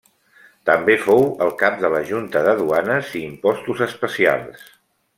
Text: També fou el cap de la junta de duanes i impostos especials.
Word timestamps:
També 0.69 0.95
fou 1.01 1.21
el 1.47 1.53
cap 1.59 1.77
de 1.85 1.93
la 1.97 2.01
junta 2.09 2.43
de 2.49 2.57
duanes 2.65 3.15
i 3.23 3.25
impostos 3.31 3.89
especials. 3.91 4.69